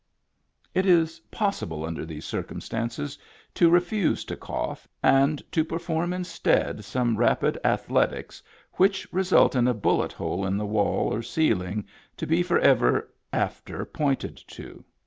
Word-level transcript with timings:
It 0.73 0.87
is 0.87 1.19
possible, 1.29 1.85
under 1.85 2.07
these 2.07 2.25
circumstances, 2.25 3.19
to 3.53 3.69
re 3.69 3.79
fuse 3.81 4.25
to 4.25 4.35
cough, 4.35 4.87
and 5.03 5.43
to 5.51 5.63
perform 5.63 6.11
instead 6.11 6.83
some 6.83 7.17
rapid 7.17 7.59
athletics 7.63 8.41
which 8.77 9.07
result 9.13 9.55
in 9.55 9.67
a 9.67 9.75
bullet 9.75 10.11
hole 10.13 10.43
in 10.43 10.57
the 10.57 10.65
wall 10.65 11.13
or 11.13 11.21
ceiling, 11.21 11.85
to 12.17 12.25
be 12.25 12.41
forever 12.41 13.13
after 13.31 13.85
pointed 13.85 14.37
to. 14.47 14.83